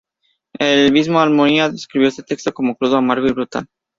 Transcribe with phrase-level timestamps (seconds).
[0.57, 3.67] El mismo Almoina describió este texto como crudo, amargo y brutal.